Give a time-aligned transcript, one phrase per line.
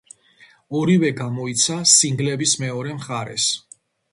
[0.79, 3.47] ორივე გამოიცა სინგლების მეორე მხარეს.